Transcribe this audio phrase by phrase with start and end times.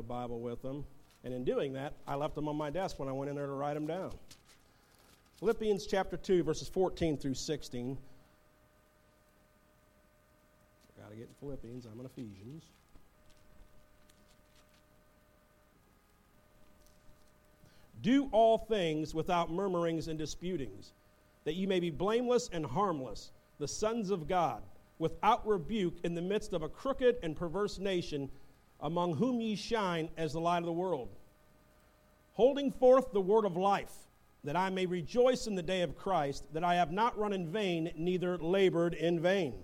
[0.00, 0.84] a Bible with them.
[1.22, 3.46] And in doing that, I left them on my desk when I went in there
[3.46, 4.10] to write them down.
[5.38, 7.96] Philippians chapter 2, verses 14 through 16.
[10.98, 11.86] I got to get in Philippians.
[11.86, 12.64] I'm in Ephesians.
[18.02, 20.92] Do all things without murmurings and disputings,
[21.44, 24.62] that you may be blameless and harmless, the sons of God,
[24.98, 28.30] without rebuke in the midst of a crooked and perverse nation,
[28.82, 31.08] among whom ye shine as the light of the world,
[32.32, 33.92] holding forth the word of life,
[34.44, 37.50] that I may rejoice in the day of Christ, that I have not run in
[37.50, 39.54] vain, neither labored in vain.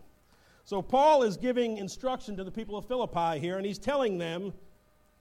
[0.64, 4.52] So, Paul is giving instruction to the people of Philippi here, and he's telling them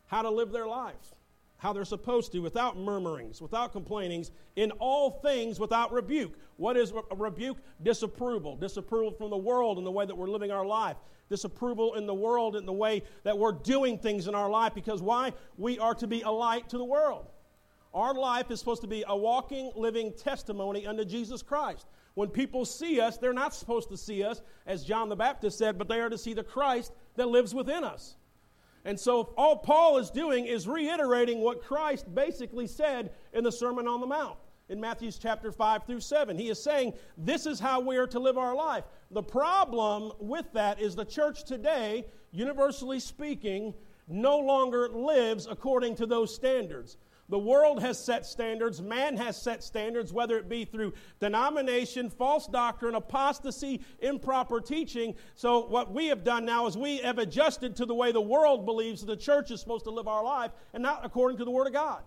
[0.07, 1.15] how to live their life
[1.57, 6.37] how they're supposed to, without murmurings, without complainings, in all things without rebuke.
[6.57, 7.57] What is a rebuke?
[7.81, 8.57] Disapproval.
[8.57, 10.97] Disapproval from the world in the way that we're living our life.
[11.29, 14.75] Disapproval in the world in the way that we're doing things in our life.
[14.75, 15.33] Because why?
[15.57, 17.27] We are to be a light to the world.
[17.93, 21.87] Our life is supposed to be a walking, living testimony unto Jesus Christ.
[22.13, 25.77] When people see us, they're not supposed to see us, as John the Baptist said,
[25.77, 28.15] but they are to see the Christ that lives within us.
[28.83, 33.87] And so all Paul is doing is reiterating what Christ basically said in the Sermon
[33.87, 34.37] on the Mount
[34.69, 36.37] in Matthew's chapter 5 through 7.
[36.37, 38.85] He is saying this is how we are to live our life.
[39.11, 43.73] The problem with that is the church today, universally speaking,
[44.07, 46.97] no longer lives according to those standards.
[47.27, 52.45] The world has set standards, man has set standards, whether it be through denomination, false
[52.45, 55.15] doctrine, apostasy, improper teaching.
[55.33, 58.63] So, what we have done now is we have adjusted to the way the world
[58.63, 61.65] believes the church is supposed to live our life and not according to the Word
[61.65, 62.03] of God.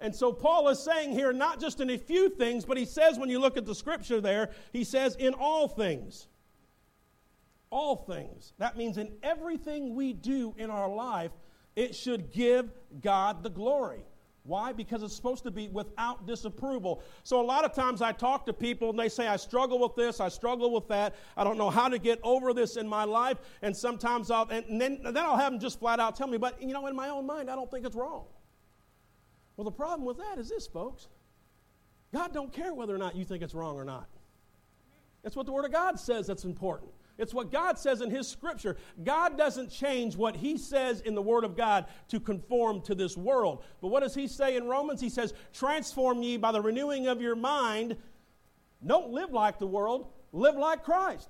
[0.00, 3.18] And so, Paul is saying here, not just in a few things, but he says
[3.18, 6.28] when you look at the scripture there, he says, in all things.
[7.70, 8.52] All things.
[8.58, 11.32] That means in everything we do in our life,
[11.76, 14.04] it should give God the glory.
[14.44, 14.74] Why?
[14.74, 17.02] Because it's supposed to be without disapproval.
[17.22, 19.94] So, a lot of times I talk to people and they say, I struggle with
[19.96, 23.04] this, I struggle with that, I don't know how to get over this in my
[23.04, 23.38] life.
[23.62, 26.60] And sometimes I'll, and then, then I'll have them just flat out tell me, but
[26.60, 28.24] you know, in my own mind, I don't think it's wrong.
[29.56, 31.08] Well, the problem with that is this, folks
[32.12, 34.08] God don't care whether or not you think it's wrong or not.
[35.22, 36.92] That's what the Word of God says that's important.
[37.16, 38.76] It's what God says in His Scripture.
[39.04, 43.16] God doesn't change what He says in the Word of God to conform to this
[43.16, 43.64] world.
[43.80, 45.00] But what does He say in Romans?
[45.00, 47.96] He says, Transform ye by the renewing of your mind.
[48.84, 51.28] Don't live like the world, live like Christ.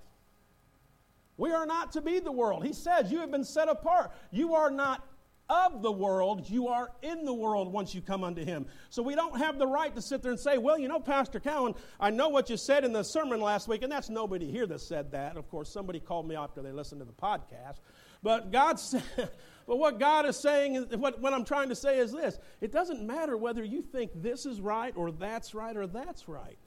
[1.36, 2.64] We are not to be the world.
[2.64, 4.12] He says, You have been set apart.
[4.30, 5.06] You are not
[5.48, 8.66] of the world, you are in the world once you come unto him.
[8.90, 11.40] So we don't have the right to sit there and say, well, you know, Pastor
[11.40, 14.66] Cowan, I know what you said in the sermon last week, and that's nobody here
[14.66, 15.36] that said that.
[15.36, 17.80] Of course, somebody called me after they listened to the podcast.
[18.22, 19.02] But God said,
[19.66, 22.72] but what God is saying, is, what, what I'm trying to say is this it
[22.72, 26.58] doesn't matter whether you think this is right or that's right or that's right.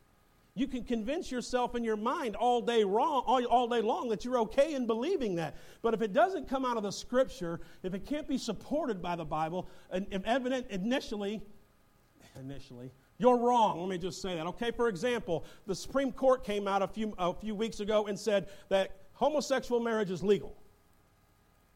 [0.57, 4.25] You can convince yourself in your mind all day wrong, all, all day long that
[4.25, 5.55] you're okay in believing that.
[5.81, 9.15] But if it doesn't come out of the scripture, if it can't be supported by
[9.15, 11.41] the Bible, and if evident initially,
[12.39, 13.79] initially, you're wrong.
[13.79, 14.47] Let me just say that.
[14.47, 18.17] Okay, for example, the Supreme Court came out a few, a few weeks ago and
[18.17, 20.55] said that homosexual marriage is legal.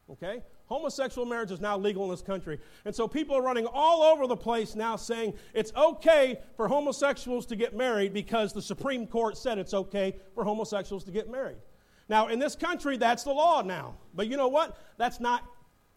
[0.09, 0.42] Okay?
[0.72, 2.58] Homosexual marriage is now legal in this country.
[2.86, 7.46] And so people are running all over the place now saying it's okay for homosexuals
[7.48, 11.58] to get married because the Supreme Court said it's okay for homosexuals to get married.
[12.08, 13.96] Now, in this country, that's the law now.
[14.14, 14.78] But you know what?
[14.98, 15.44] That's not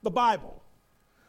[0.03, 0.61] the Bible.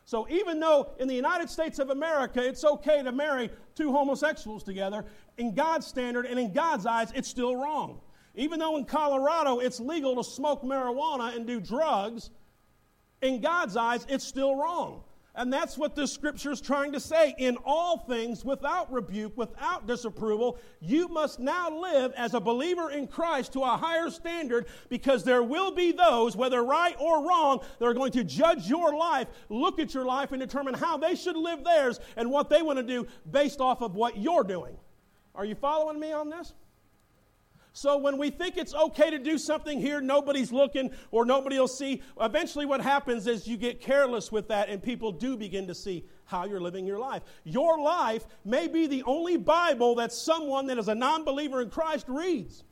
[0.05, 4.63] So even though in the United States of America it's okay to marry two homosexuals
[4.63, 5.05] together,
[5.38, 8.00] in God's standard and in God's eyes, it's still wrong.
[8.34, 12.31] Even though in Colorado it's legal to smoke marijuana and do drugs,
[13.21, 15.03] in God's eyes, it's still wrong.
[15.37, 17.35] And that's what this scripture is trying to say.
[17.37, 23.05] In all things, without rebuke, without disapproval, you must now live as a believer in
[23.05, 27.85] Christ to a higher standard because there will be those, whether right or wrong, that
[27.85, 31.35] are going to judge your life, look at your life, and determine how they should
[31.35, 34.78] live theirs and what they want to do based off of what you're doing.
[35.34, 36.53] Are you following me on this?
[37.75, 41.67] So when we think it's okay to do something here, nobody's looking or nobody will
[41.67, 45.75] see, eventually what happens is you get careless with that and people do begin to
[45.75, 47.23] see how you're living your life.
[47.43, 51.69] Your life may be the only Bible that someone that is a non believer in
[51.69, 52.63] Christ reads.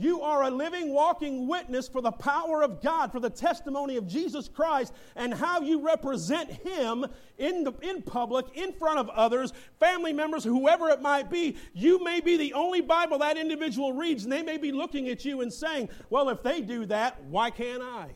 [0.00, 4.06] You are a living, walking witness for the power of God, for the testimony of
[4.06, 7.04] Jesus Christ, and how you represent Him
[7.36, 11.56] in, the, in public, in front of others, family members, whoever it might be.
[11.74, 15.24] You may be the only Bible that individual reads, and they may be looking at
[15.24, 18.10] you and saying, Well, if they do that, why can't I?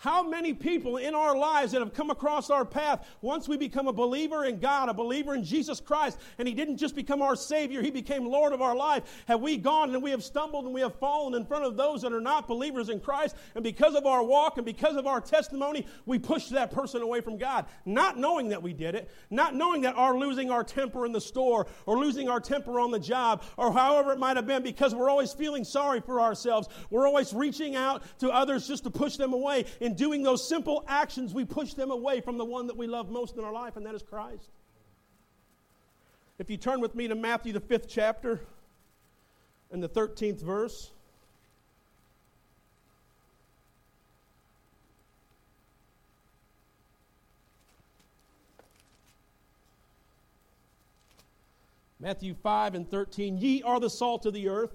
[0.00, 3.88] How many people in our lives that have come across our path, once we become
[3.88, 7.34] a believer in God, a believer in Jesus Christ, and He didn't just become our
[7.34, 10.72] Savior, He became Lord of our life, have we gone and we have stumbled and
[10.72, 13.96] we have fallen in front of those that are not believers in Christ, and because
[13.96, 17.66] of our walk and because of our testimony, we push that person away from God,
[17.84, 21.20] not knowing that we did it, not knowing that our losing our temper in the
[21.20, 24.94] store or losing our temper on the job or however it might have been, because
[24.94, 26.68] we're always feeling sorry for ourselves.
[26.88, 30.84] We're always reaching out to others just to push them away in doing those simple
[30.86, 33.78] actions, we push them away from the one that we love most in our life,
[33.78, 34.50] and that is Christ.
[36.38, 38.42] If you turn with me to Matthew, the fifth chapter,
[39.72, 40.90] and the 13th verse.
[51.98, 54.74] Matthew 5 and 13 Ye are the salt of the earth,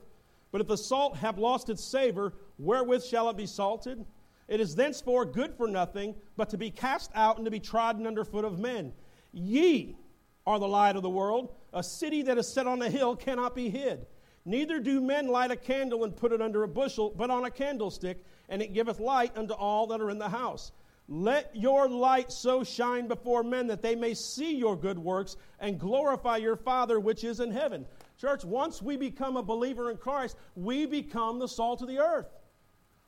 [0.51, 4.03] but if the salt have lost its savor, wherewith shall it be salted?
[4.47, 8.05] It is thenceforth good for nothing, but to be cast out and to be trodden
[8.05, 8.93] under foot of men.
[9.31, 9.97] Ye
[10.45, 11.53] are the light of the world.
[11.73, 14.05] A city that is set on a hill cannot be hid.
[14.45, 17.51] Neither do men light a candle and put it under a bushel, but on a
[17.51, 20.73] candlestick, and it giveth light unto all that are in the house.
[21.07, 25.79] Let your light so shine before men that they may see your good works and
[25.79, 27.85] glorify your Father which is in heaven.
[28.17, 32.27] Church, once we become a believer in Christ, we become the salt of the earth.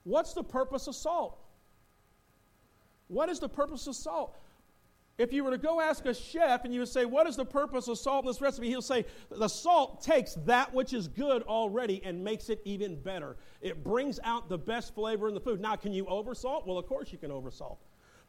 [0.05, 1.37] What's the purpose of salt?
[3.07, 4.37] What is the purpose of salt?
[5.17, 7.45] If you were to go ask a chef and you would say, What is the
[7.45, 8.67] purpose of salt in this recipe?
[8.67, 13.37] He'll say, The salt takes that which is good already and makes it even better.
[13.61, 15.59] It brings out the best flavor in the food.
[15.59, 16.67] Now, can you oversalt?
[16.67, 17.77] Well, of course you can oversalt.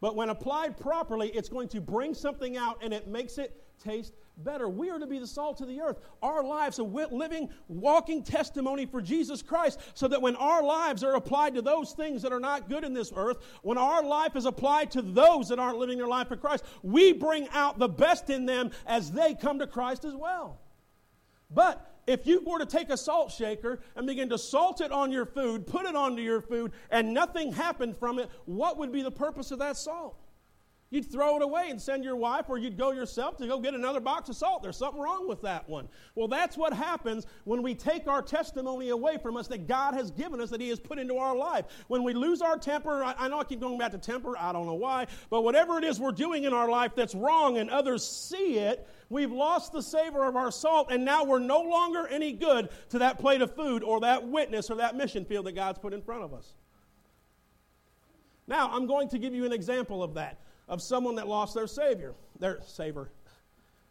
[0.00, 4.14] But when applied properly, it's going to bring something out and it makes it taste
[4.38, 4.68] better.
[4.68, 5.98] We are to be the salt of the earth.
[6.22, 11.14] Our lives a living, walking testimony for Jesus Christ, so that when our lives are
[11.14, 14.44] applied to those things that are not good in this earth, when our life is
[14.44, 18.30] applied to those that aren't living their life for Christ, we bring out the best
[18.30, 20.60] in them as they come to Christ as well.
[21.50, 25.10] But if you were to take a salt shaker and begin to salt it on
[25.10, 29.02] your food, put it onto your food, and nothing happened from it, what would be
[29.02, 30.16] the purpose of that salt?
[30.90, 33.74] You'd throw it away and send your wife, or you'd go yourself to go get
[33.74, 34.62] another box of salt.
[34.62, 35.88] There's something wrong with that one.
[36.14, 40.12] Well, that's what happens when we take our testimony away from us that God has
[40.12, 41.64] given us, that He has put into our life.
[41.88, 44.52] When we lose our temper, I, I know I keep going back to temper, I
[44.52, 47.68] don't know why, but whatever it is we're doing in our life that's wrong and
[47.68, 52.06] others see it, we've lost the savor of our salt, and now we're no longer
[52.06, 55.56] any good to that plate of food or that witness or that mission field that
[55.56, 56.54] God's put in front of us.
[58.46, 61.66] Now, I'm going to give you an example of that of someone that lost their
[61.66, 63.08] Savior, their Savior,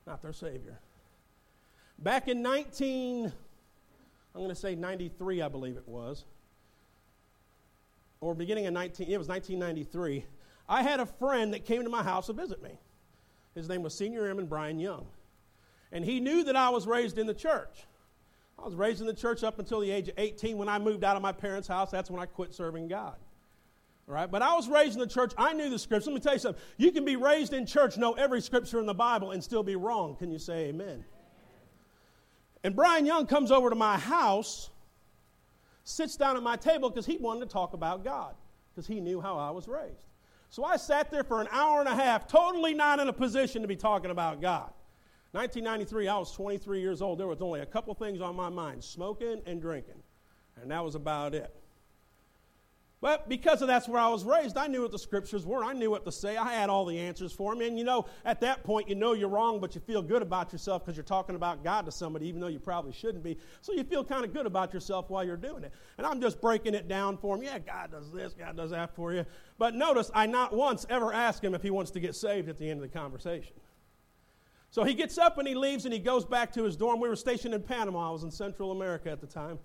[0.06, 0.80] not their Savior.
[2.00, 6.26] Back in 19, I'm going to say 93, I believe it was,
[8.20, 10.26] or beginning of 19, it was 1993,
[10.68, 12.72] I had a friend that came to my house to visit me.
[13.54, 15.06] His name was Senior Airman Brian Young.
[15.92, 17.86] And he knew that I was raised in the church.
[18.60, 20.58] I was raised in the church up until the age of 18.
[20.58, 23.16] When I moved out of my parents' house, that's when I quit serving God.
[24.08, 24.30] Right?
[24.30, 25.34] But I was raised in the church.
[25.38, 26.12] I knew the scripture.
[26.12, 26.62] Let me tell you something.
[26.78, 29.76] You can be raised in church, know every scripture in the Bible, and still be
[29.76, 30.16] wrong.
[30.16, 31.04] Can you say amen?
[32.64, 34.70] And Brian Young comes over to my house,
[35.84, 38.36] sits down at my table because he wanted to talk about God,
[38.74, 40.06] because he knew how I was raised.
[40.50, 43.62] So I sat there for an hour and a half, totally not in a position
[43.64, 44.72] to be talking about God.
[45.32, 47.20] 1993, I was 23 years old.
[47.20, 50.02] There was only a couple things on my mind smoking and drinking.
[50.62, 51.54] And that was about it.
[53.02, 55.64] But because of that's where I was raised, I knew what the scriptures were.
[55.64, 56.38] I knew what to say.
[56.38, 57.68] I had all the answers for me.
[57.68, 60.52] And you know, at that point, you know you're wrong, but you feel good about
[60.52, 63.38] yourself because you're talking about God to somebody, even though you probably shouldn't be.
[63.62, 65.74] So you feel kind of good about yourself while you're doing it.
[65.98, 67.44] And I'm just breaking it down for him.
[67.44, 69.26] Yeah, God does this, God does that for you.
[69.58, 72.58] But notice, I not once ever ask him if he wants to get saved at
[72.58, 73.54] the end of the conversation.
[74.72, 77.00] So he gets up and he leaves and he goes back to his dorm.
[77.00, 78.10] We were stationed in Panama.
[78.10, 79.60] I was in Central America at the time.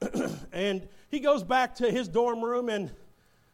[0.52, 2.90] and he goes back to his dorm room and,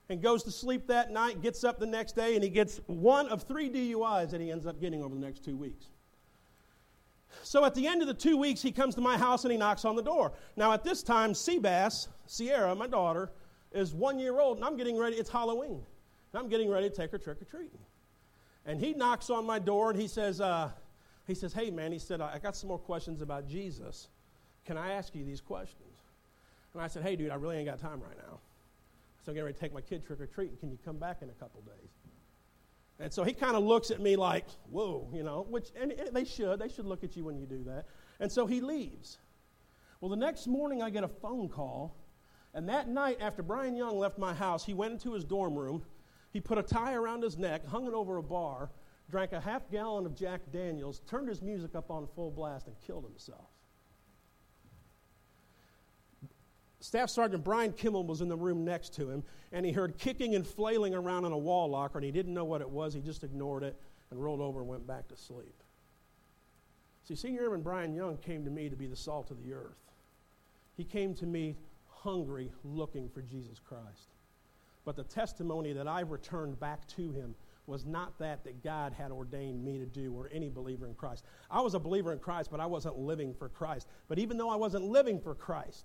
[0.08, 3.28] and goes to sleep that night, gets up the next day, and he gets one
[3.28, 5.86] of three DUIs that he ends up getting over the next two weeks.
[7.42, 9.58] So at the end of the two weeks, he comes to my house and he
[9.58, 10.32] knocks on the door.
[10.56, 13.30] Now, at this time, Seabass, Sierra, my daughter,
[13.72, 15.82] is one year old, and I'm getting ready, it's Halloween.
[16.32, 17.78] And I'm getting ready to take her trick or treating.
[18.64, 20.70] And he knocks on my door and he says, uh,
[21.26, 24.08] he says, Hey, man, he said, I got some more questions about Jesus.
[24.64, 25.91] Can I ask you these questions?
[26.74, 28.38] And I said, hey, dude, I really ain't got time right now.
[29.24, 30.56] So I'm getting ready to take my kid trick or treating.
[30.56, 31.90] Can you come back in a couple days?
[32.98, 36.24] And so he kind of looks at me like, whoa, you know, which, and they
[36.24, 36.58] should.
[36.58, 37.86] They should look at you when you do that.
[38.20, 39.18] And so he leaves.
[40.00, 41.96] Well, the next morning I get a phone call.
[42.54, 45.84] And that night, after Brian Young left my house, he went into his dorm room
[46.32, 48.70] He put a tie around his neck, hung it over a bar,
[49.10, 52.76] drank a half gallon of Jack Daniels, turned his music up on full blast, and
[52.86, 53.51] killed himself.
[56.82, 59.22] Staff Sergeant Brian Kimmel was in the room next to him,
[59.52, 62.44] and he heard kicking and flailing around in a wall locker, and he didn't know
[62.44, 62.92] what it was.
[62.92, 65.62] He just ignored it and rolled over and went back to sleep.
[67.04, 69.78] See, Senior Airman Brian Young came to me to be the salt of the earth.
[70.76, 71.56] He came to me
[71.88, 74.14] hungry, looking for Jesus Christ.
[74.84, 77.36] But the testimony that I returned back to him
[77.66, 81.24] was not that that God had ordained me to do or any believer in Christ.
[81.48, 83.86] I was a believer in Christ, but I wasn't living for Christ.
[84.08, 85.84] But even though I wasn't living for Christ,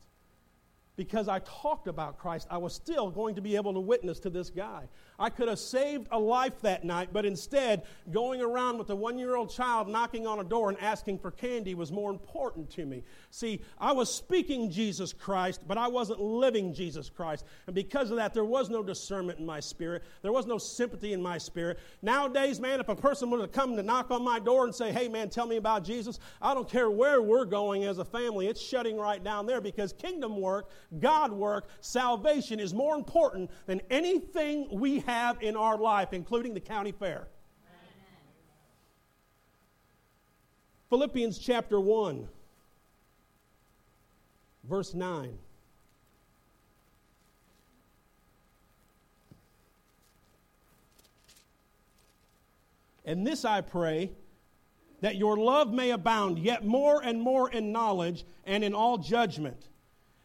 [0.97, 4.29] because I talked about Christ, I was still going to be able to witness to
[4.29, 4.89] this guy.
[5.19, 9.17] I could have saved a life that night, but instead, going around with a one
[9.17, 12.85] year old child knocking on a door and asking for candy was more important to
[12.85, 13.03] me.
[13.29, 17.45] See, I was speaking Jesus Christ, but I wasn't living Jesus Christ.
[17.67, 21.13] And because of that, there was no discernment in my spirit, there was no sympathy
[21.13, 21.79] in my spirit.
[22.01, 24.91] Nowadays, man, if a person were to come to knock on my door and say,
[24.91, 28.47] hey, man, tell me about Jesus, I don't care where we're going as a family,
[28.47, 30.69] it's shutting right down there because kingdom work,
[30.99, 36.59] God work, salvation is more important than anything we have in our life, including the
[36.59, 37.27] county fair.
[40.89, 42.27] Philippians chapter 1,
[44.63, 45.37] verse 9.
[53.03, 54.11] And this I pray,
[55.01, 59.67] that your love may abound yet more and more in knowledge and in all judgment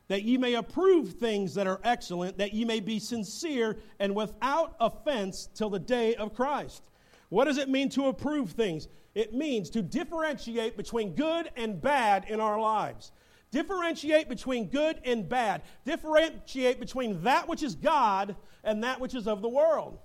[0.08, 4.76] that ye may approve things that are excellent, that ye may be sincere and without
[4.80, 6.82] offense till the day of Christ.
[7.28, 8.88] What does it mean to approve things?
[9.14, 13.12] It means to differentiate between good and bad in our lives.
[13.50, 15.62] Differentiate between good and bad.
[15.84, 19.98] Differentiate between that which is God and that which is of the world.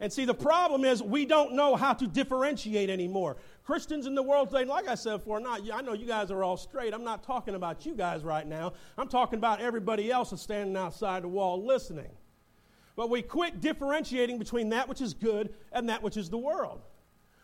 [0.00, 3.36] And see, the problem is we don't know how to differentiate anymore.
[3.64, 6.42] Christians in the world today, like I said before, not, I know you guys are
[6.42, 6.92] all straight.
[6.92, 8.72] I'm not talking about you guys right now.
[8.98, 12.10] I'm talking about everybody else that's standing outside the wall listening.
[12.96, 16.82] But we quit differentiating between that which is good and that which is the world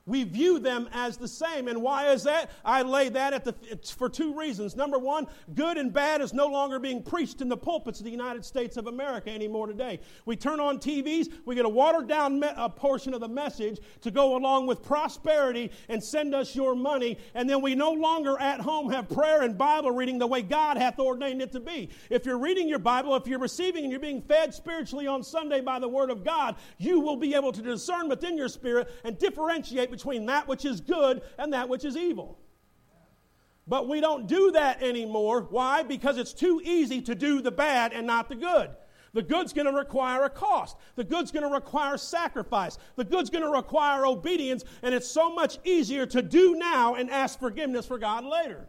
[0.08, 1.68] we view them as the same.
[1.68, 2.50] And why is that?
[2.64, 3.54] I lay that at the,
[3.96, 4.74] for two reasons.
[4.74, 8.10] Number one, good and bad is no longer being preached in the pulpits of the
[8.10, 10.00] United States of America anymore today.
[10.24, 13.80] We turn on TVs, we get a watered down me- a portion of the message
[14.00, 18.40] to go along with prosperity and send us your money, and then we no longer
[18.40, 21.90] at home have prayer and Bible reading the way God hath ordained it to be.
[22.08, 25.60] If you're reading your Bible, if you're receiving and you're being fed spiritually on Sunday
[25.60, 29.18] by the Word of God, you will be able to discern within your spirit and
[29.18, 32.38] differentiate between that which is good and that which is evil.
[33.66, 35.42] But we don't do that anymore.
[35.50, 35.82] Why?
[35.82, 38.70] Because it's too easy to do the bad and not the good.
[39.12, 40.76] The good's going to require a cost.
[40.94, 42.78] The good's going to require sacrifice.
[42.96, 47.10] The good's going to require obedience, and it's so much easier to do now and
[47.10, 48.68] ask forgiveness for God later.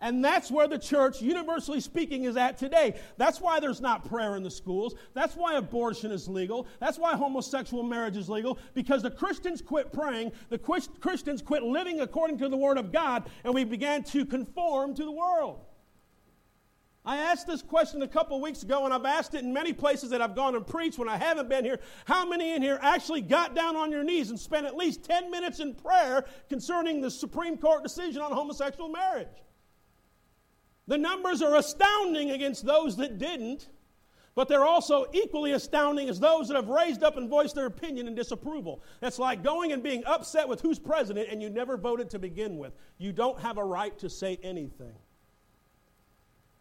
[0.00, 3.00] And that's where the church, universally speaking, is at today.
[3.16, 4.94] That's why there's not prayer in the schools.
[5.14, 6.66] That's why abortion is legal.
[6.80, 8.58] That's why homosexual marriage is legal.
[8.74, 13.30] Because the Christians quit praying, the Christians quit living according to the Word of God,
[13.42, 15.60] and we began to conform to the world.
[17.06, 20.10] I asked this question a couple weeks ago, and I've asked it in many places
[20.10, 21.78] that I've gone and preached when I haven't been here.
[22.04, 25.30] How many in here actually got down on your knees and spent at least 10
[25.30, 29.28] minutes in prayer concerning the Supreme Court decision on homosexual marriage?
[30.88, 33.68] The numbers are astounding against those that didn't,
[34.36, 38.06] but they're also equally astounding as those that have raised up and voiced their opinion
[38.06, 38.82] and disapproval.
[39.00, 42.58] That's like going and being upset with who's president and you never voted to begin
[42.58, 42.74] with.
[42.98, 44.94] You don't have a right to say anything.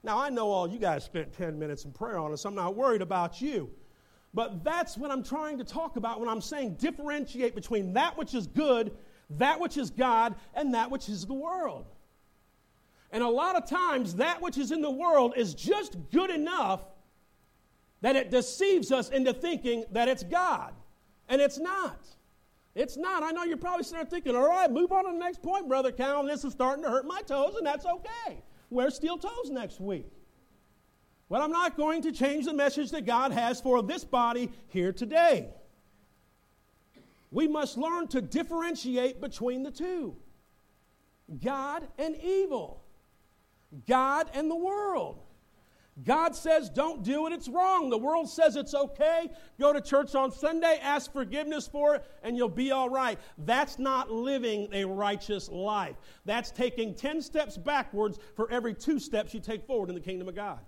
[0.04, 2.46] Now, I know all you guys spent 10 minutes in prayer on this.
[2.46, 3.70] I'm not worried about you.
[4.36, 8.34] But that's what I'm trying to talk about when I'm saying differentiate between that which
[8.34, 8.96] is good,
[9.32, 11.88] that which is God, and that which is the world.
[13.12, 16.82] And a lot of times, that which is in the world is just good enough
[18.02, 20.74] that it deceives us into thinking that it's God.
[21.28, 22.06] And it's not.
[22.76, 23.24] It's not.
[23.24, 25.68] I know you're probably sitting there thinking, all right, move on to the next point,
[25.68, 26.24] Brother Cal.
[26.24, 28.44] This is starting to hurt my toes, and that's okay.
[28.70, 30.08] Wear steel toes next week.
[31.30, 34.92] But I'm not going to change the message that God has for this body here
[34.92, 35.50] today.
[37.32, 40.16] We must learn to differentiate between the two
[41.44, 42.85] God and evil.
[43.88, 45.20] God and the world.
[46.04, 47.90] God says don't do it, it's wrong.
[47.90, 49.30] The world says it's okay.
[49.60, 53.18] Go to church on Sunday, ask forgiveness for it, and you'll be all right.
[53.38, 55.96] That's not living a righteous life.
[56.26, 60.28] That's taking 10 steps backwards for every two steps you take forward in the kingdom
[60.28, 60.60] of God.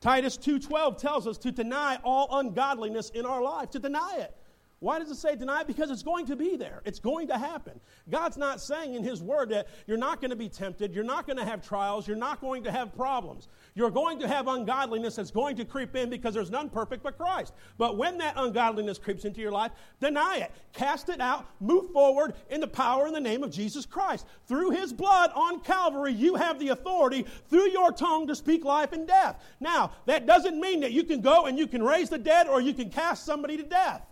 [0.00, 4.34] Titus 2:12 tells us to deny all ungodliness in our life, to deny it.
[4.80, 5.62] Why does it say deny?
[5.62, 6.82] Because it's going to be there.
[6.84, 7.80] It's going to happen.
[8.10, 11.26] God's not saying in His Word that you're not going to be tempted, you're not
[11.26, 13.48] going to have trials, you're not going to have problems.
[13.74, 17.16] You're going to have ungodliness that's going to creep in because there's none perfect but
[17.16, 17.54] Christ.
[17.78, 20.52] But when that ungodliness creeps into your life, deny it.
[20.72, 21.46] Cast it out.
[21.60, 24.26] Move forward in the power in the name of Jesus Christ.
[24.46, 28.92] Through His blood on Calvary, you have the authority through your tongue to speak life
[28.92, 29.42] and death.
[29.60, 32.60] Now, that doesn't mean that you can go and you can raise the dead or
[32.60, 34.02] you can cast somebody to death.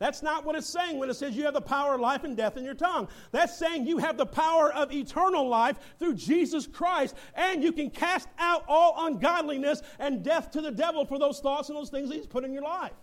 [0.00, 2.34] That's not what it's saying when it says you have the power of life and
[2.34, 3.06] death in your tongue.
[3.32, 7.90] That's saying you have the power of eternal life through Jesus Christ, and you can
[7.90, 12.08] cast out all ungodliness and death to the devil for those thoughts and those things
[12.08, 12.94] that he's put in your life.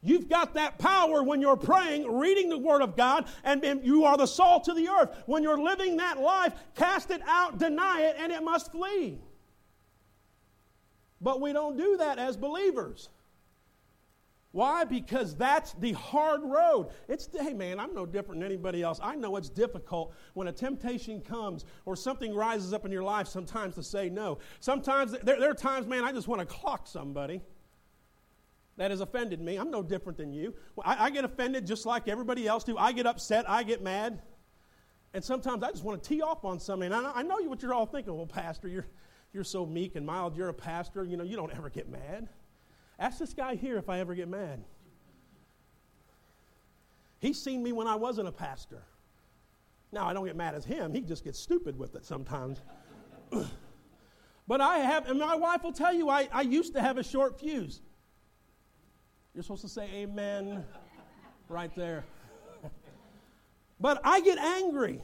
[0.00, 4.16] You've got that power when you're praying, reading the Word of God, and, you are
[4.16, 5.10] the salt of the earth.
[5.26, 9.18] When you're living that life, cast it out, deny it, and it must flee.
[11.20, 13.10] But we don't do that as believers.
[14.52, 14.84] Why?
[14.84, 16.88] Because that's the hard road.
[17.06, 18.98] It's, hey man, I'm no different than anybody else.
[19.02, 23.28] I know it's difficult when a temptation comes or something rises up in your life
[23.28, 24.38] sometimes to say no.
[24.60, 27.42] Sometimes, there, there are times, man, I just want to clock somebody
[28.78, 29.56] that has offended me.
[29.58, 30.54] I'm no different than you.
[30.82, 32.78] I, I get offended just like everybody else do.
[32.78, 34.22] I get upset, I get mad.
[35.12, 36.94] And sometimes I just want to tee off on somebody.
[36.94, 38.14] And I, I know what you're all thinking.
[38.16, 38.86] Well, Pastor, you're,
[39.32, 40.36] you're so meek and mild.
[40.36, 41.04] You're a pastor.
[41.04, 42.28] You know, you don't ever get mad.
[42.98, 44.64] Ask this guy here if I ever get mad.
[47.20, 48.82] He's seen me when I wasn't a pastor.
[49.92, 52.60] Now, I don't get mad at him, he just gets stupid with it sometimes.
[54.48, 57.02] but I have, and my wife will tell you, I, I used to have a
[57.02, 57.80] short fuse.
[59.34, 60.64] You're supposed to say amen
[61.48, 62.04] right there.
[63.80, 65.02] but I get angry.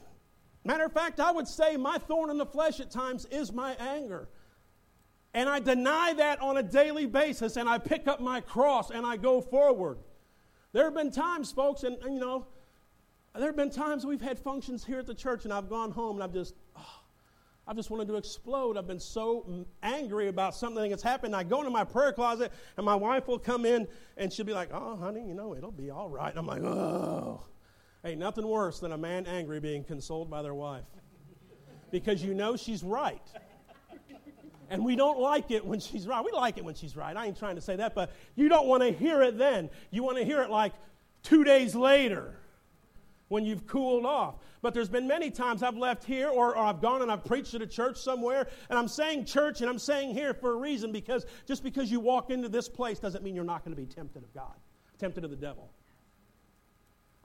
[0.64, 3.74] Matter of fact, I would say my thorn in the flesh at times is my
[3.74, 4.28] anger.
[5.34, 9.04] And I deny that on a daily basis, and I pick up my cross and
[9.04, 9.98] I go forward.
[10.72, 12.46] There have been times, folks, and, and you know,
[13.34, 16.16] there have been times we've had functions here at the church, and I've gone home
[16.16, 17.00] and I've just, oh,
[17.66, 18.76] I've just wanted to explode.
[18.76, 21.34] I've been so angry about something that's happened.
[21.34, 24.52] I go into my prayer closet, and my wife will come in, and she'll be
[24.52, 27.42] like, "Oh, honey, you know it'll be all right." I'm like, "Oh."
[28.02, 30.84] Hey, nothing worse than a man angry being consoled by their wife,
[31.90, 33.26] because you know she's right.
[34.70, 36.24] And we don't like it when she's right.
[36.24, 37.16] We like it when she's right.
[37.16, 39.70] I ain't trying to say that, but you don't want to hear it then.
[39.90, 40.72] You want to hear it like
[41.22, 42.36] two days later
[43.28, 44.36] when you've cooled off.
[44.62, 47.54] But there's been many times I've left here or, or, I've gone and I've preached
[47.54, 50.90] at a church somewhere, and I'm saying church and I'm saying here for a reason
[50.90, 53.86] because just because you walk into this place doesn't mean you're not going to be
[53.86, 54.54] tempted of God,
[54.98, 55.70] tempted of the devil.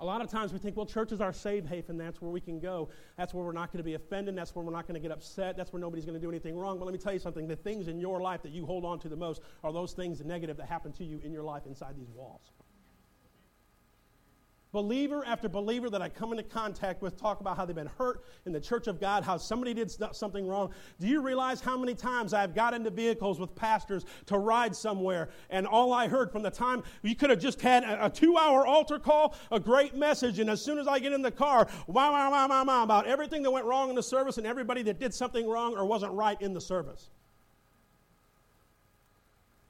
[0.02, 1.98] A lot of times we think, well, church is our safe haven.
[1.98, 2.88] That's where we can go.
[3.18, 4.38] That's where we're not going to be offended.
[4.38, 5.58] That's where we're not going to get upset.
[5.58, 6.80] That's where nobody's going to do anything wrong.
[6.80, 9.00] But let me tell you something the things in your life that you hold on
[9.00, 11.98] to the most are those things negative that happen to you in your life inside
[11.98, 12.52] these walls.
[14.72, 18.24] Believer after believer that I come into contact with talk about how they've been hurt
[18.46, 20.72] in the church of God, how somebody did something wrong.
[21.00, 25.30] Do you realize how many times I've got into vehicles with pastors to ride somewhere,
[25.50, 28.38] and all I heard from the time you could have just had a, a two
[28.38, 31.68] hour altar call, a great message, and as soon as I get in the car,
[31.88, 34.84] wow, wow, wow, wow, wow, about everything that went wrong in the service and everybody
[34.84, 37.10] that did something wrong or wasn't right in the service.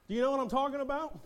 [0.10, 1.18] Do you know what I'm talking about?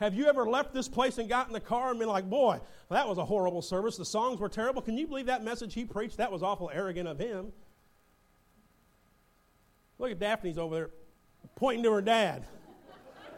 [0.00, 2.60] Have you ever left this place and got in the car and been like, boy,
[2.88, 3.96] that was a horrible service.
[3.96, 4.80] The songs were terrible.
[4.80, 6.18] Can you believe that message he preached?
[6.18, 7.52] That was awful arrogant of him.
[9.98, 10.90] Look at Daphne's over there
[11.56, 12.44] pointing to her dad.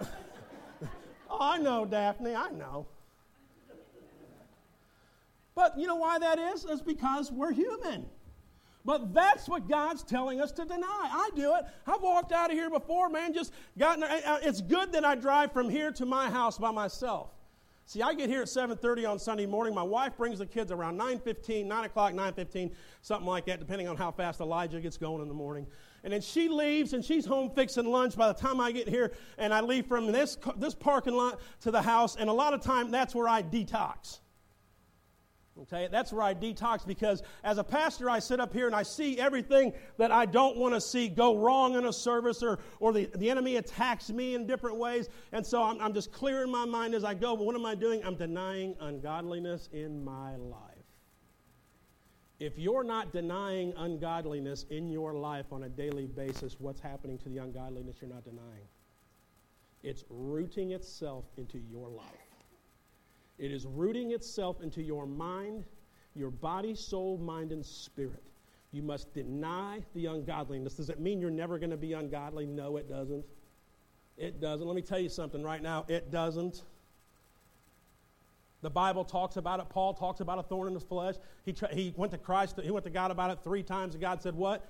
[1.31, 2.87] oh, I know, Daphne, I know.
[5.55, 6.67] But you know why that is?
[6.69, 8.07] It's because we're human.
[8.85, 10.87] But that's what God's telling us to deny.
[11.13, 11.65] I do it.
[11.87, 14.05] I've walked out of here before, man, just gotten
[14.43, 17.31] it's good that I drive from here to my house by myself.
[17.85, 19.75] See, I get here at 7.30 on Sunday morning.
[19.75, 22.71] My wife brings the kids around 9.15, 9 o'clock, 9.15,
[23.03, 25.67] something like that, depending on how fast Elijah gets going in the morning.
[26.05, 29.11] And then she leaves, and she's home fixing lunch by the time I get here,
[29.39, 32.63] and I leave from this, this parking lot to the house, and a lot of
[32.63, 34.21] time that's where I detox.
[35.59, 38.83] Okay, that's where I detox because as a pastor, I sit up here and I
[38.83, 42.93] see everything that I don't want to see go wrong in a service or, or
[42.93, 45.09] the, the enemy attacks me in different ways.
[45.33, 47.37] And so I'm, I'm just clearing my mind as I go.
[47.37, 48.01] But what am I doing?
[48.05, 50.71] I'm denying ungodliness in my life.
[52.39, 57.29] If you're not denying ungodliness in your life on a daily basis, what's happening to
[57.29, 58.69] the ungodliness you're not denying?
[59.83, 62.07] It's rooting itself into your life.
[63.41, 65.65] It is rooting itself into your mind,
[66.15, 68.31] your body, soul, mind, and spirit.
[68.71, 70.75] You must deny the ungodliness.
[70.75, 72.47] Does it mean you're never going to be ungodly?
[72.47, 73.25] No, it doesn't.
[74.19, 74.67] It doesn't.
[74.67, 75.87] Let me tell you something right now.
[75.89, 76.65] It doesn't.
[78.61, 79.71] The Bible talks about it.
[79.71, 81.15] Paul talks about a thorn in his flesh.
[81.47, 84.03] He, tra- he went to Christ, he went to God about it three times, and
[84.03, 84.69] God said, What?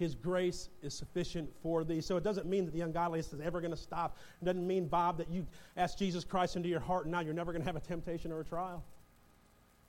[0.00, 2.00] His grace is sufficient for thee.
[2.00, 4.16] So it doesn't mean that the ungodliness is ever going to stop.
[4.40, 7.34] It doesn't mean, Bob, that you ask Jesus Christ into your heart and now you're
[7.34, 8.82] never going to have a temptation or a trial.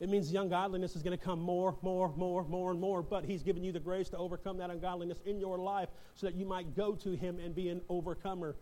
[0.02, 3.02] It means the ungodliness is going to come more, more, more, more, and more.
[3.02, 6.36] But He's given you the grace to overcome that ungodliness in your life so that
[6.36, 8.58] you might go to Him and be an overcomer,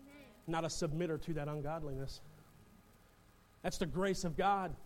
[0.00, 0.22] Amen.
[0.46, 2.20] not a submitter to that ungodliness.
[3.64, 4.76] That's the grace of God.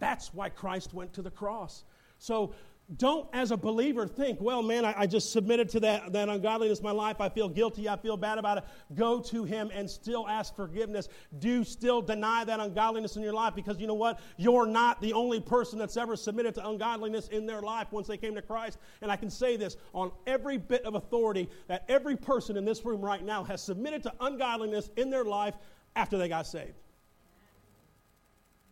[0.00, 1.84] That's why Christ went to the cross.
[2.18, 2.52] So
[2.96, 6.80] don't, as a believer, think, well, man, I, I, just submitted to that, that ungodliness
[6.80, 7.20] in my life.
[7.20, 7.88] I feel guilty.
[7.88, 8.64] I feel bad about it.
[8.94, 11.08] Go to Him and still ask forgiveness.
[11.38, 14.18] Do still deny that ungodliness in your life because you know what?
[14.38, 18.16] You're not the only person that's ever submitted to ungodliness in their life once they
[18.16, 18.78] came to Christ.
[19.02, 22.84] And I can say this on every bit of authority that every person in this
[22.84, 25.54] room right now has submitted to ungodliness in their life
[25.94, 26.74] after they got saved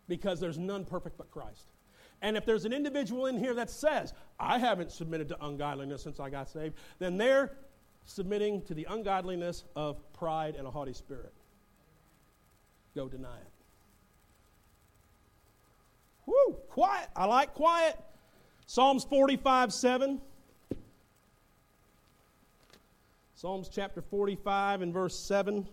[0.09, 1.67] because there's none perfect but Christ.
[2.21, 6.19] And if there's an individual in here that says, I haven't submitted to ungodliness since
[6.19, 7.51] I got saved, then they're
[8.05, 11.33] submitting to the ungodliness of pride and a haughty spirit.
[12.95, 13.51] Go deny it.
[16.25, 17.09] Whoo, quiet.
[17.15, 17.97] I like quiet.
[18.65, 20.21] Psalms 45 7.
[23.35, 25.67] Psalms chapter 45 and verse 7.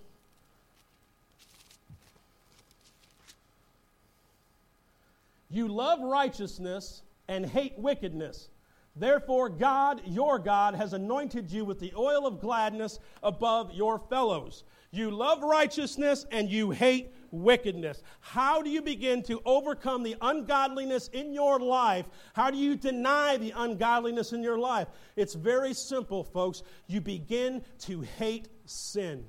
[5.57, 8.51] You love righteousness and hate wickedness.
[8.95, 14.64] Therefore, God, your God, has anointed you with the oil of gladness above your fellows.
[14.90, 18.03] You love righteousness and you hate wickedness.
[18.21, 22.05] How do you begin to overcome the ungodliness in your life?
[22.35, 24.88] How do you deny the ungodliness in your life?
[25.16, 26.64] It's very simple, folks.
[26.87, 29.25] You begin to hate sin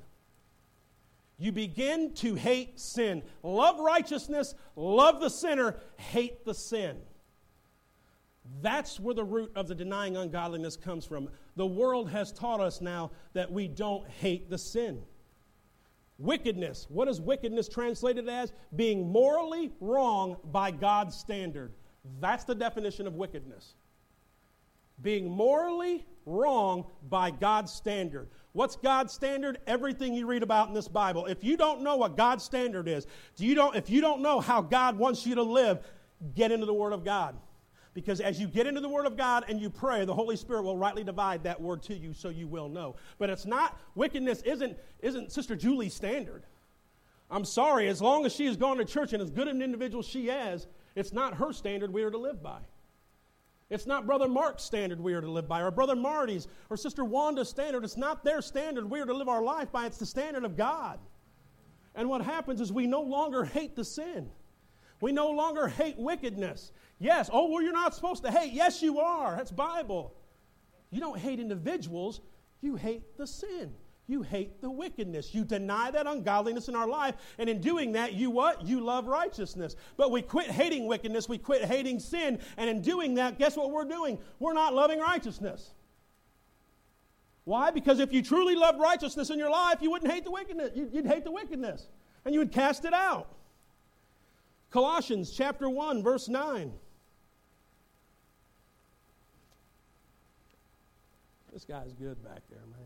[1.38, 3.24] you begin to hate sin.
[3.44, 6.98] Love righteousness, love the sinner, hate the sin.
[8.62, 11.30] That's where the root of the denying ungodliness comes from.
[11.56, 15.04] The world has taught us now that we don't hate the sin.
[16.18, 16.88] Wickedness.
[16.90, 18.52] What is wickedness translated as?
[18.76, 21.74] Being morally wrong by God's standard.
[22.20, 23.76] That's the definition of wickedness.
[25.02, 28.30] Being morally wrong by God's standard.
[28.58, 29.60] What's God's standard?
[29.68, 31.28] Everything you read about in this Bible.
[31.28, 34.40] If you don't know what God's standard is, do you don't, if you don't know
[34.40, 35.86] how God wants you to live,
[36.34, 37.38] get into the Word of God.
[37.94, 40.64] Because as you get into the Word of God and you pray, the Holy Spirit
[40.64, 42.96] will rightly divide that word to you so you will know.
[43.20, 46.42] But it's not, wickedness isn't, isn't Sister Julie's standard.
[47.30, 50.02] I'm sorry, as long as she has gone to church and as good an individual
[50.02, 50.66] she is,
[50.96, 52.58] it's not her standard we are to live by.
[53.70, 57.04] It's not Brother Mark's standard we are to live by, or Brother Marty's, or Sister
[57.04, 57.84] Wanda's standard.
[57.84, 59.86] It's not their standard we are to live our life by.
[59.86, 61.00] It's the standard of God.
[61.94, 64.30] And what happens is we no longer hate the sin.
[65.02, 66.72] We no longer hate wickedness.
[67.00, 68.54] Yes, oh, well, you're not supposed to hate.
[68.54, 69.36] Yes, you are.
[69.36, 70.16] That's Bible.
[70.90, 72.22] You don't hate individuals,
[72.62, 73.74] you hate the sin.
[74.10, 75.36] You hate the wickedness.
[75.36, 77.16] You deny that ungodliness in our life.
[77.38, 78.66] And in doing that, you what?
[78.66, 79.76] You love righteousness.
[79.98, 81.28] But we quit hating wickedness.
[81.28, 82.40] We quit hating sin.
[82.56, 84.18] And in doing that, guess what we're doing?
[84.40, 85.72] We're not loving righteousness.
[87.44, 87.70] Why?
[87.72, 90.72] Because if you truly loved righteousness in your life, you wouldn't hate the wickedness.
[90.74, 91.88] You'd hate the wickedness.
[92.24, 93.28] And you would cast it out.
[94.72, 96.72] Colossians chapter 1, verse 9.
[101.54, 102.77] This guy's good back there, man.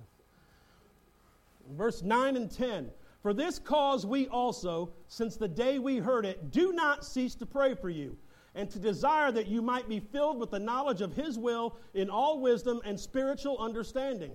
[1.71, 2.91] Verse 9 and 10.
[3.21, 7.45] For this cause we also, since the day we heard it, do not cease to
[7.45, 8.17] pray for you,
[8.55, 12.09] and to desire that you might be filled with the knowledge of His will in
[12.09, 14.31] all wisdom and spiritual understanding,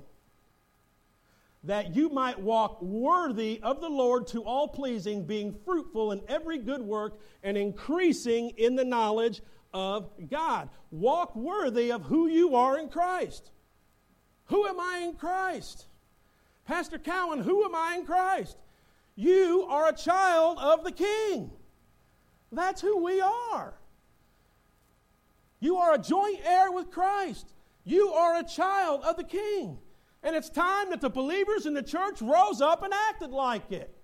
[1.64, 6.58] that you might walk worthy of the Lord to all pleasing, being fruitful in every
[6.58, 9.42] good work, and increasing in the knowledge
[9.74, 10.70] of God.
[10.92, 13.50] Walk worthy of who you are in Christ.
[14.44, 15.86] Who am I in Christ?
[16.66, 18.56] Pastor Cowan, who am I in Christ?
[19.14, 21.50] You are a child of the King.
[22.52, 23.74] That's who we are.
[25.60, 27.54] You are a joint heir with Christ.
[27.84, 29.78] You are a child of the King.
[30.22, 33.96] And it's time that the believers in the church rose up and acted like it.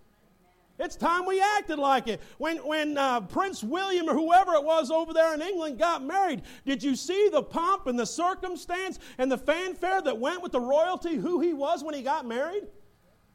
[0.82, 2.20] It's time we acted like it.
[2.38, 6.42] When, when uh, Prince William or whoever it was over there in England got married,
[6.66, 10.60] did you see the pomp and the circumstance and the fanfare that went with the
[10.60, 12.64] royalty, who he was when he got married?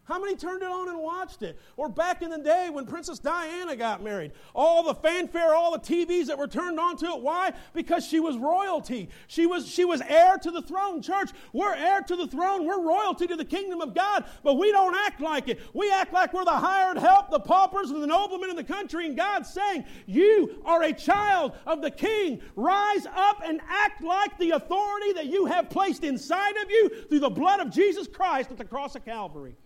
[0.08, 1.60] How many turned it on and watched it?
[1.76, 5.80] Or back in the day when Princess Diana got married, all the fanfare, all the
[5.80, 7.22] TVs that were turned on to it.
[7.22, 7.52] Why?
[7.74, 9.10] Because she was royalty.
[9.28, 11.02] She was, she was heir to the throne.
[11.02, 12.66] Church, we're heir to the throne.
[12.66, 15.60] We're royalty to the kingdom of God, but we don't act like it.
[15.74, 19.08] We act like we're the hired help, the paupers, and the noblemen of the country.
[19.08, 22.42] And God's saying, You are a child of the king.
[22.56, 27.20] Rise up and act like the authority that you have placed inside of you through
[27.20, 29.58] the blood of Jesus Christ at the cross of Calvary.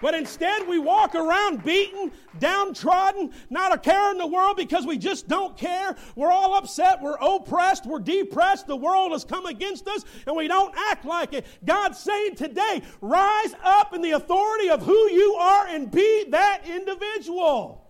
[0.00, 4.96] But instead, we walk around beaten, downtrodden, not a care in the world because we
[4.96, 5.94] just don't care.
[6.16, 7.02] We're all upset.
[7.02, 7.86] We're oppressed.
[7.86, 8.66] We're depressed.
[8.66, 11.46] The world has come against us and we don't act like it.
[11.64, 16.62] God's saying today, rise up in the authority of who you are and be that
[16.66, 17.86] individual.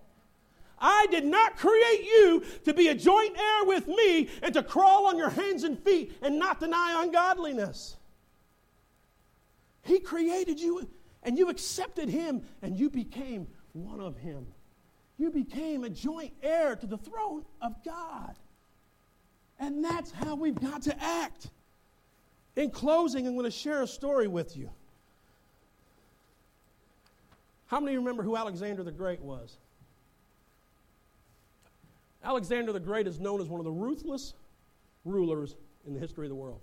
[0.81, 5.05] I did not create you to be a joint heir with me and to crawl
[5.05, 7.97] on your hands and feet and not deny ungodliness.
[9.83, 10.89] He created you
[11.23, 14.47] and you accepted him and you became one of him.
[15.17, 18.35] You became a joint heir to the throne of God.
[19.59, 21.49] And that's how we've got to act.
[22.55, 24.69] In closing, I'm going to share a story with you.
[27.67, 29.57] How many remember who Alexander the Great was?
[32.23, 34.33] Alexander the Great is known as one of the ruthless
[35.05, 35.55] rulers
[35.87, 36.59] in the history of the world.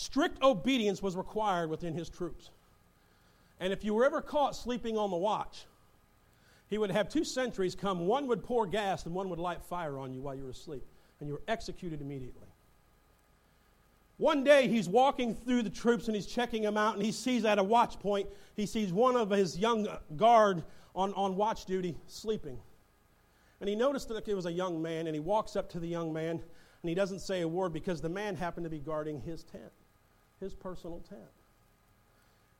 [0.00, 2.50] Strict obedience was required within his troops.
[3.60, 5.66] And if you were ever caught sleeping on the watch,
[6.68, 8.06] he would have two sentries come.
[8.06, 10.84] One would pour gas and one would light fire on you while you were asleep.
[11.20, 12.46] And you were executed immediately.
[14.16, 17.44] One day he's walking through the troops and he's checking them out, and he sees
[17.44, 19.86] at a watch point, he sees one of his young
[20.16, 20.62] guard
[20.94, 22.58] on, on watch duty sleeping.
[23.60, 25.88] And he noticed that it was a young man, and he walks up to the
[25.88, 26.30] young man,
[26.82, 29.72] and he doesn't say a word because the man happened to be guarding his tent
[30.40, 31.20] his personal tent.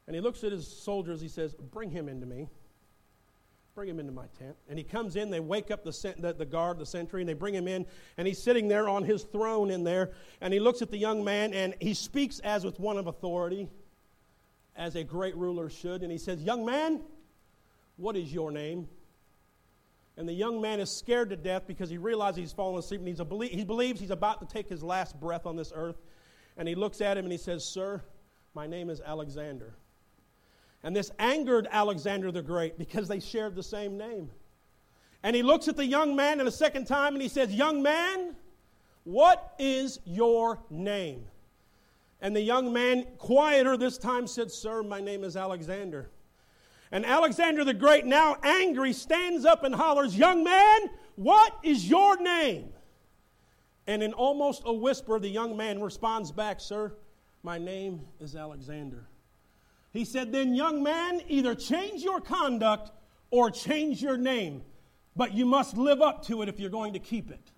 [0.06, 2.48] And he looks at his soldiers, he says, Bring him into me.
[3.74, 4.56] Bring him into my tent.
[4.68, 7.34] And he comes in, they wake up the, the, the, guard, the sentry, and they
[7.34, 7.86] bring him in,
[8.18, 11.22] and he's sitting there on his throne in there, and he looks at the young
[11.22, 13.68] man, and he speaks as with one of authority,
[14.76, 17.00] as a great ruler should, and he says, Young man,
[17.96, 18.88] what is your name?
[20.16, 23.08] And the young man is scared to death because he realizes he's fallen asleep and
[23.08, 25.96] he's belie- he believes he's about to take his last breath on this earth
[26.60, 28.02] and he looks at him and he says, Sir,
[28.52, 29.72] my name is Alexander.
[30.82, 34.30] And this angered Alexander the Great because they shared the same name.
[35.22, 37.82] And he looks at the young man and a second time and he says, Young
[37.82, 38.36] man,
[39.04, 41.24] what is your name?
[42.20, 46.10] And the young man, quieter this time, said, Sir, my name is Alexander.
[46.92, 52.20] And Alexander the Great, now angry, stands up and hollers, Young man, what is your
[52.20, 52.74] name?
[53.90, 56.92] And in almost a whisper, the young man responds back, Sir,
[57.42, 59.09] my name is Alexander.
[59.92, 62.92] He said, Then, young man, either change your conduct
[63.33, 64.62] or change your name,
[65.16, 67.50] but you must live up to it if you're going to keep it.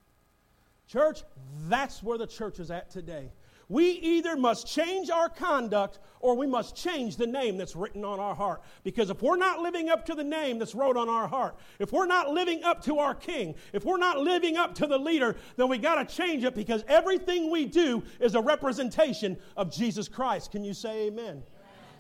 [0.89, 1.23] Church,
[1.69, 3.31] that's where the church is at today.
[3.73, 8.21] We either must change our conduct or we must change the name that's written on
[8.21, 8.61] our heart.
[8.85, 11.91] Because if we're not living up to the name that's wrote on our heart, if
[11.91, 15.37] we're not living up to our king, if we're not living up to the leader,
[15.57, 20.07] then we got to change it because everything we do is a representation of Jesus
[20.07, 20.51] Christ.
[20.51, 21.43] Can you say amen?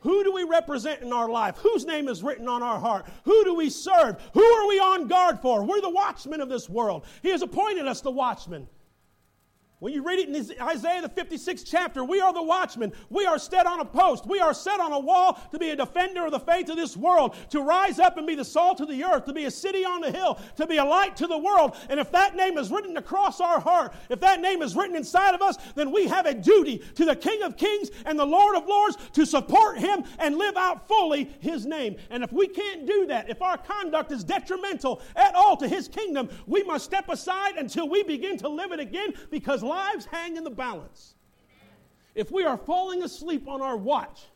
[0.02, 1.56] Who do we represent in our life?
[1.56, 3.06] Whose name is written on our heart?
[3.24, 4.20] Who do we serve?
[4.34, 5.64] Who are we on guard for?
[5.64, 7.06] We're the watchmen of this world.
[7.22, 8.68] He has appointed us the watchmen.
[9.82, 12.92] When you read it in Isaiah the 56th chapter, we are the watchmen.
[13.10, 14.26] We are set on a post.
[14.26, 16.96] We are set on a wall to be a defender of the faith of this
[16.96, 19.84] world, to rise up and be the salt of the earth, to be a city
[19.84, 21.74] on the hill, to be a light to the world.
[21.88, 25.34] And if that name is written across our heart, if that name is written inside
[25.34, 28.56] of us, then we have a duty to the King of Kings and the Lord
[28.56, 31.96] of Lords to support him and live out fully his name.
[32.08, 35.88] And if we can't do that, if our conduct is detrimental at all to his
[35.88, 40.36] kingdom, we must step aside until we begin to live it again because lives hang
[40.36, 41.14] in the balance.
[42.14, 44.26] If we are falling asleep on our watch,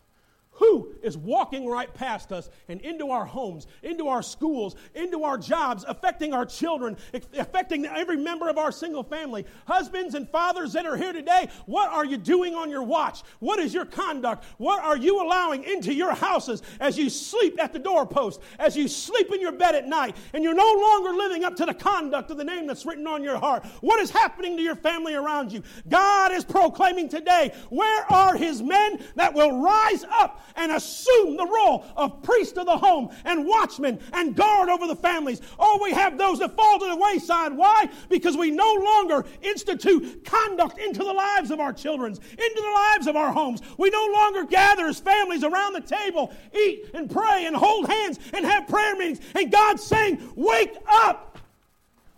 [0.59, 5.39] who is walking right past us and into our homes, into our schools, into our
[5.39, 6.97] jobs, affecting our children,
[7.39, 9.45] affecting every member of our single family.
[9.67, 13.23] Husbands and fathers that are here today, what are you doing on your watch?
[13.39, 14.45] What is your conduct?
[14.59, 18.89] What are you allowing into your houses as you sleep at the doorpost, as you
[18.89, 22.31] sleep in your bed at night, and you're no longer living up to the conduct
[22.31, 23.65] of the name that's written on your heart?
[23.81, 25.63] What is happening to your family around you?
[25.89, 31.47] God is proclaiming today, where are his men that will rise up and assume the
[31.47, 35.41] role of priest of the home and watchman and guard over the families.
[35.59, 37.53] Oh, we have those that fall to the wayside.
[37.53, 37.89] Why?
[38.09, 43.07] Because we no longer institute conduct into the lives of our children, into the lives
[43.07, 43.61] of our homes.
[43.79, 48.19] We no longer gather as families around the table, eat and pray and hold hands
[48.33, 49.21] and have prayer meetings.
[49.35, 51.39] And God's saying, Wake up!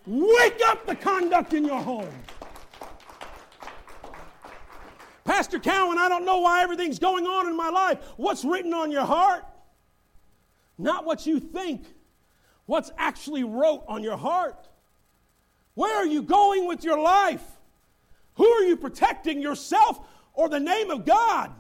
[0.07, 2.09] Wake up the conduct in your home.
[5.29, 7.99] Pastor Cowan, I don't know why everything's going on in my life.
[8.17, 9.45] What's written on your heart?
[10.79, 11.85] Not what you think,
[12.65, 14.71] what's actually wrote on your heart.
[15.75, 17.45] Where are you going with your life?
[18.37, 20.01] Who are you protecting, yourself
[20.33, 21.53] or the name of God?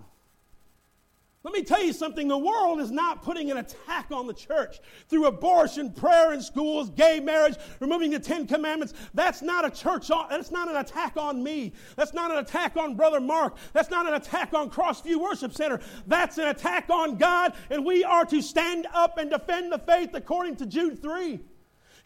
[1.49, 4.81] Let me tell you something the world is not putting an attack on the church
[5.09, 8.93] through abortion, prayer in schools, gay marriage, removing the Ten Commandments.
[9.15, 11.73] That's not a church, that's not an attack on me.
[11.97, 13.57] That's not an attack on Brother Mark.
[13.73, 15.81] That's not an attack on Crossview Worship Center.
[16.07, 20.11] That's an attack on God, and we are to stand up and defend the faith
[20.13, 21.41] according to Jude 3.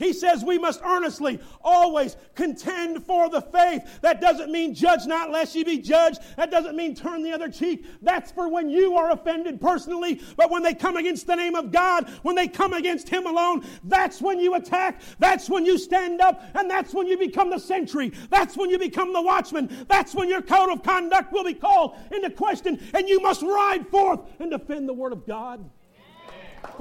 [0.03, 4.01] He says we must earnestly, always contend for the faith.
[4.01, 6.21] That doesn't mean judge not lest ye be judged.
[6.37, 7.87] That doesn't mean turn the other cheek.
[8.03, 10.21] That's for when you are offended personally.
[10.37, 13.65] But when they come against the name of God, when they come against Him alone,
[13.85, 15.01] that's when you attack.
[15.21, 16.43] That's when you stand up.
[16.55, 18.13] And that's when you become the sentry.
[18.31, 19.87] That's when you become the watchman.
[19.89, 22.81] That's when your code of conduct will be called into question.
[22.93, 25.71] And you must ride forth and defend the Word of God.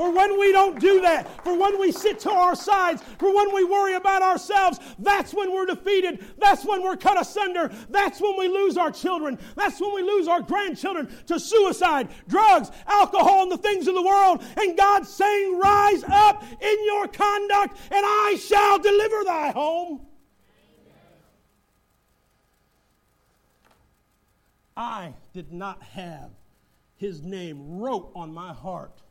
[0.02, 3.54] For when we don't do that, for when we sit to our sides, for when
[3.54, 6.26] we worry about ourselves, that's when we're defeated.
[6.40, 7.72] That's when we're cut asunder.
[7.88, 9.38] That's when we lose our children.
[9.56, 14.02] That's when we lose our grandchildren to suicide, drugs, alcohol, and the things of the
[14.02, 14.44] world.
[14.58, 20.08] And God's saying, Rise up in your conduct, and I shall deliver thy home.
[24.76, 26.32] I did not have
[26.96, 29.04] his name wrote on my heart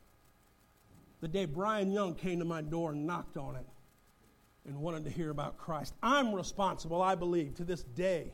[1.21, 3.65] the day Brian Young came to my door and knocked on it
[4.65, 5.93] and wanted to hear about Christ.
[6.01, 8.33] I'm responsible, I believe, to this day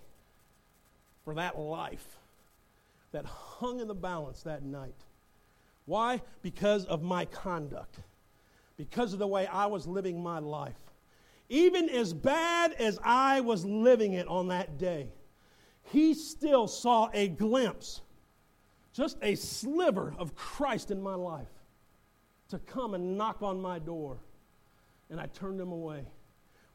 [1.24, 2.18] for that life
[3.12, 4.96] that hung in the balance that night.
[5.86, 6.22] Why?
[6.42, 8.00] Because of my conduct,
[8.78, 10.80] because of the way I was living my life.
[11.50, 15.10] Even as bad as I was living it on that day,
[15.92, 18.02] he still saw a glimpse,
[18.94, 21.48] just a sliver of Christ in my life
[22.50, 24.20] to come and knock on my door.
[25.10, 26.06] And I turned him away.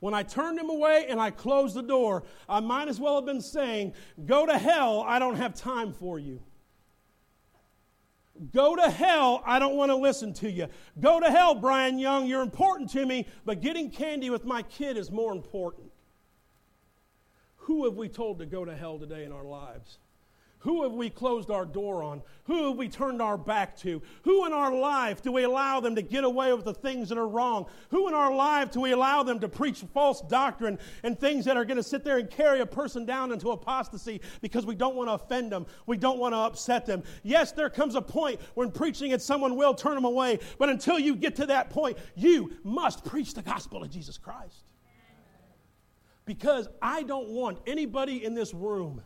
[0.00, 3.24] When I turned him away and I closed the door, I might as well have
[3.24, 3.94] been saying,
[4.26, 6.42] Go to hell, I don't have time for you.
[8.52, 10.66] Go to hell, I don't want to listen to you.
[10.98, 14.96] Go to hell, Brian Young, you're important to me, but getting candy with my kid
[14.96, 15.92] is more important.
[17.56, 19.98] Who have we told to go to hell today in our lives?
[20.62, 22.22] Who have we closed our door on?
[22.44, 24.00] Who have we turned our back to?
[24.22, 27.18] Who in our life do we allow them to get away with the things that
[27.18, 27.66] are wrong?
[27.90, 31.56] Who in our life do we allow them to preach false doctrine and things that
[31.56, 34.94] are going to sit there and carry a person down into apostasy because we don't
[34.94, 35.66] want to offend them?
[35.86, 37.02] We don't want to upset them.
[37.24, 40.96] Yes, there comes a point when preaching and someone will turn them away, but until
[40.96, 44.62] you get to that point, you must preach the gospel of Jesus Christ.
[46.24, 49.02] Because I don't want anybody in this room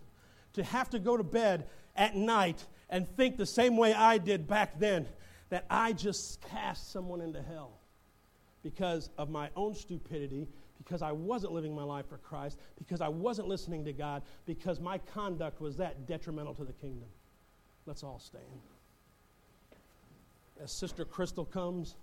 [0.57, 4.47] to have to go to bed at night and think the same way I did
[4.47, 5.07] back then
[5.49, 7.79] that I just cast someone into hell
[8.63, 13.09] because of my own stupidity, because I wasn't living my life for Christ, because I
[13.09, 17.09] wasn't listening to God, because my conduct was that detrimental to the kingdom.
[17.87, 18.45] Let's all stand.
[20.61, 21.97] As Sister Crystal comes,